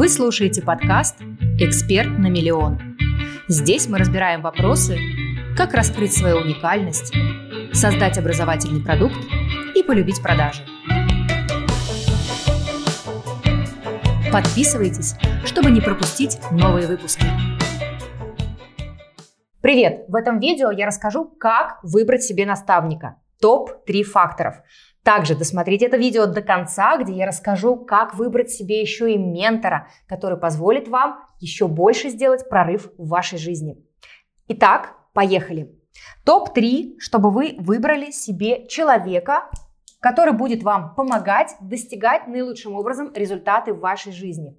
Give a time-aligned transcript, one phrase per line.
[0.00, 1.16] Вы слушаете подкаст
[1.58, 2.96] «Эксперт на миллион».
[3.48, 4.96] Здесь мы разбираем вопросы,
[5.54, 7.12] как раскрыть свою уникальность,
[7.74, 9.18] создать образовательный продукт
[9.76, 10.62] и полюбить продажи.
[14.32, 17.26] Подписывайтесь, чтобы не пропустить новые выпуски.
[19.60, 20.06] Привет!
[20.08, 23.16] В этом видео я расскажу, как выбрать себе наставника.
[23.40, 24.56] Топ-3 факторов.
[25.02, 29.88] Также досмотрите это видео до конца, где я расскажу, как выбрать себе еще и ментора,
[30.06, 33.82] который позволит вам еще больше сделать прорыв в вашей жизни.
[34.48, 35.74] Итак, поехали.
[36.24, 39.50] Топ-3, чтобы вы выбрали себе человека,
[40.00, 44.56] который будет вам помогать достигать наилучшим образом результаты в вашей жизни.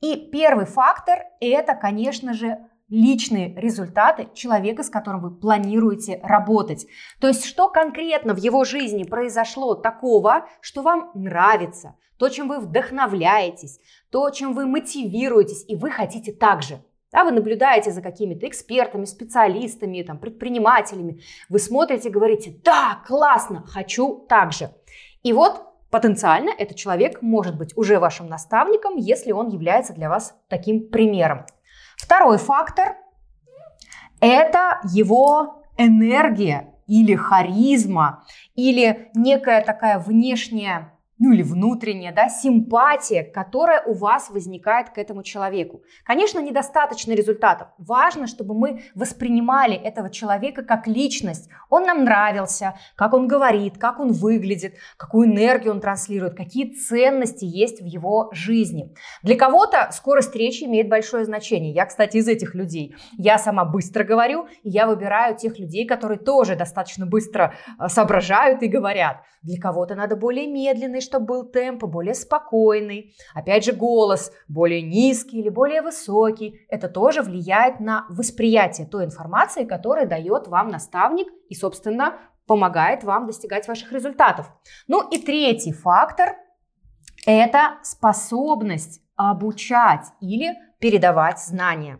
[0.00, 2.58] И первый фактор– это, конечно же,
[2.88, 6.86] личные результаты человека, с которым вы планируете работать.
[7.20, 12.60] То есть, что конкретно в его жизни произошло такого, что вам нравится, то, чем вы
[12.60, 16.80] вдохновляетесь, то, чем вы мотивируетесь, и вы хотите так же.
[17.12, 23.64] Да, вы наблюдаете за какими-то экспертами, специалистами, там, предпринимателями, вы смотрите и говорите, да, классно,
[23.66, 24.70] хочу так же.
[25.22, 30.36] И вот потенциально этот человек может быть уже вашим наставником, если он является для вас
[30.48, 31.46] таким примером.
[31.96, 32.96] Второй фактор–
[34.20, 43.82] это его энергия или харизма, или некая такая внешняя ну или внутренняя, да, симпатия, которая
[43.82, 45.82] у вас возникает к этому человеку.
[46.04, 47.68] Конечно, недостаточно результатов.
[47.78, 51.48] Важно, чтобы мы воспринимали этого человека как личность.
[51.70, 57.44] Он нам нравился, как он говорит, как он выглядит, какую энергию он транслирует, какие ценности
[57.44, 58.94] есть в его жизни.
[59.22, 61.72] Для кого-то скорость речи имеет большое значение.
[61.72, 62.94] Я, кстати, из этих людей.
[63.16, 68.62] Я сама быстро говорю, и я выбираю тех людей, которые тоже достаточно быстро э, соображают
[68.62, 69.22] и говорят.
[69.42, 73.14] Для кого-то надо более медленный, чтобы был темп более спокойный.
[73.34, 76.60] Опять же, голос более низкий или более высокий.
[76.68, 83.26] Это тоже влияет на восприятие той информации, которую дает вам наставник и, собственно, помогает вам
[83.26, 84.52] достигать ваших результатов.
[84.86, 86.36] Ну и третий фактор–
[87.26, 91.98] это способность обучать или передавать знания.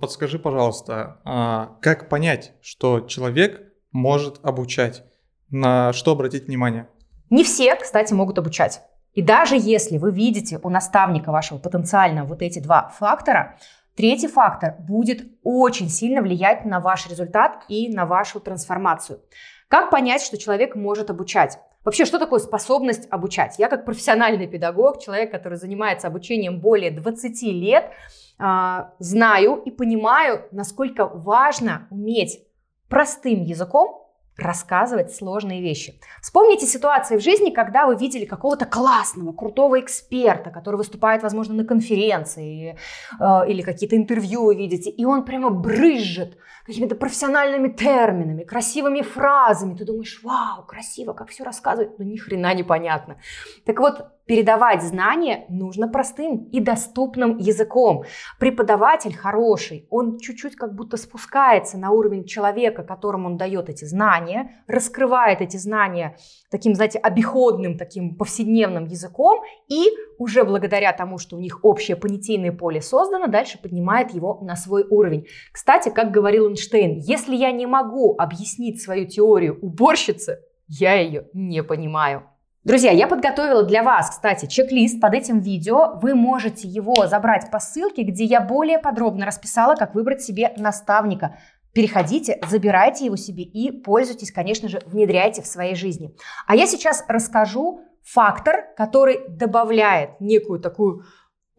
[0.00, 5.04] Подскажи, пожалуйста, а как понять, что человек может обучать?
[5.48, 6.88] На что обратить внимание?
[7.30, 8.82] Не все, кстати, могут обучать.
[9.14, 13.56] И даже если вы видите у наставника вашего потенциально вот эти два фактора,
[13.96, 19.20] третий фактор будет очень сильно влиять на ваш результат и на вашу трансформацию.
[19.68, 21.58] Как понять, что человек может обучать?
[21.84, 23.58] Вообще, что такое способность обучать?
[23.58, 27.90] Я как профессиональный педагог, человек, который занимается обучением более 20 лет,
[28.38, 32.44] а, знаю и понимаю, насколько важно уметь
[32.88, 33.99] простым языком
[34.42, 36.00] рассказывать сложные вещи.
[36.22, 41.64] Вспомните ситуации в жизни, когда вы видели какого-то классного, крутого эксперта, который выступает, возможно, на
[41.64, 42.76] конференции
[43.18, 46.36] э, или какие-то интервью вы видите, и он прямо брызжет
[46.66, 49.76] какими-то профессиональными терминами, красивыми фразами.
[49.76, 53.16] Ты думаешь, вау, красиво, как все рассказывать, но ни хрена непонятно.
[53.64, 58.04] Так вот, Передавать знания нужно простым и доступным языком.
[58.38, 64.62] Преподаватель хороший, он чуть-чуть как будто спускается на уровень человека, которому он дает эти знания,
[64.68, 66.16] раскрывает эти знания
[66.48, 69.86] таким, знаете, обиходным, таким повседневным языком и
[70.16, 74.86] уже благодаря тому, что у них общее понятийное поле создано, дальше поднимает его на свой
[74.88, 75.26] уровень.
[75.50, 80.38] Кстати, как говорил Эйнштейн, если я не могу объяснить свою теорию уборщице,
[80.68, 82.30] я ее не понимаю.
[82.62, 85.98] Друзья, я подготовила для вас, кстати, чек-лист под этим видео.
[86.02, 91.38] Вы можете его забрать по ссылке, где я более подробно расписала, как выбрать себе наставника.
[91.72, 96.14] Переходите, забирайте его себе и пользуйтесь, конечно же, внедряйте в своей жизни.
[96.46, 101.04] А я сейчас расскажу фактор, который добавляет некую такую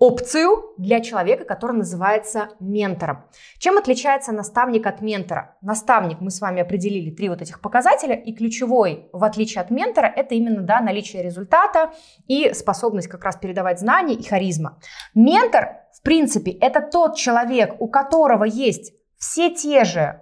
[0.02, 3.26] опцию для человека, который называется ментором.
[3.60, 5.58] Чем отличается наставник от ментора?
[5.62, 10.08] Наставник, мы с вами определили три вот этих показателя, и ключевой, в отличие от ментора,
[10.08, 11.92] это именно да, наличие результата
[12.26, 14.80] и способность как раз передавать знания и харизма.
[15.14, 20.20] Ментор, в принципе, это тот человек, у которого есть все те же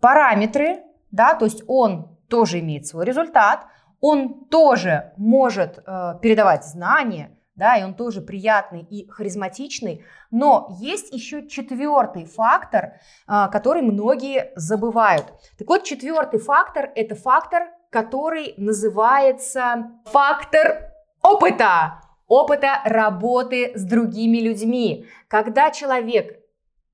[0.00, 0.80] параметры,
[1.12, 3.66] да, то есть он тоже имеет свой результат,
[4.00, 11.12] он тоже может э, передавать знания, да, и он тоже приятный и харизматичный, но есть
[11.12, 12.94] еще четвертый фактор,
[13.26, 15.32] а, который многие забывают.
[15.58, 25.06] Так вот, четвертый фактор– это фактор, который называется фактор опыта, опыта работы с другими людьми.
[25.28, 26.41] Когда человек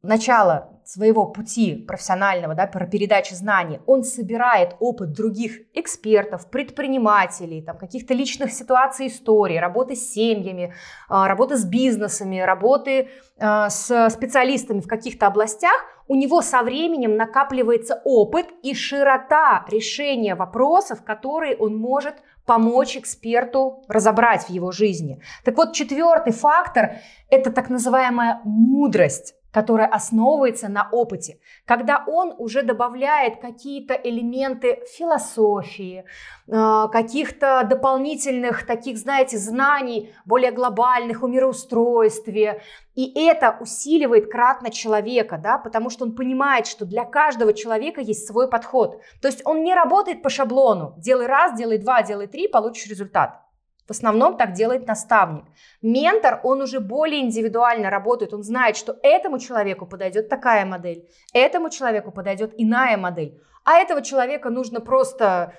[0.03, 7.77] начала своего пути профессионального, да, про передачи знаний, он собирает опыт других экспертов, предпринимателей, там,
[7.77, 10.73] каких-то личных ситуаций, историй, работы с семьями,
[11.09, 17.17] а, работы с бизнесами, работы а, с специалистами в каких-то областях, у него со временем
[17.17, 22.15] накапливается опыт и широта решения вопросов, которые он может
[22.47, 25.21] помочь эксперту разобрать в его жизни.
[25.45, 26.93] Так вот, четвертый фактор–
[27.31, 36.05] это так называемая мудрость которая основывается на опыте, когда он уже добавляет какие-то элементы философии,
[36.51, 42.63] а, каких-то дополнительных таких, знаете, знаний более глобальных о мироустройстве,
[42.95, 48.27] и это усиливает кратно человека, да, потому что он понимает, что для каждого человека есть
[48.27, 49.01] свой подход.
[49.23, 53.48] То есть он не работает по шаблону, делай раз, делай два, делай три, получишь результат.
[53.89, 55.47] В основном так делает наставник.
[55.81, 61.71] Ментор, он уже более индивидуально работает, он знает, что этому человеку подойдет такая модель, этому
[61.71, 65.55] человеку подойдет иная модель, а этого человека нужно просто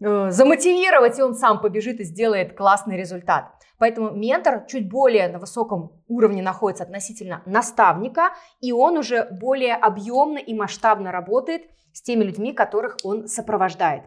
[0.00, 3.52] э, замотивировать, и он сам побежит и сделает классный результат.
[3.76, 8.30] Поэтому ментор чуть более на высоком уровне находится относительно наставника,
[8.62, 11.62] и он уже более объемно и масштабно работает
[11.92, 14.04] с теми людьми, которых он сопровождает.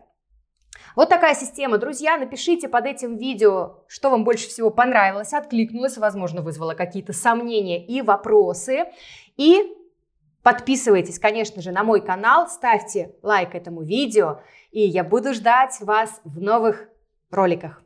[0.95, 1.77] Вот такая система.
[1.77, 7.85] Друзья, напишите под этим видео, что вам больше всего понравилось, откликнулось, возможно, вызвало какие-то сомнения
[7.85, 8.85] и вопросы.
[9.37, 9.73] И
[10.43, 16.21] подписывайтесь, конечно же, на мой канал, ставьте лайк этому видео, и я буду ждать вас
[16.23, 16.89] в новых
[17.29, 17.83] роликах.